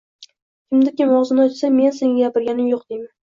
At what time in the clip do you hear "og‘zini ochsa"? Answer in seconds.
1.17-1.69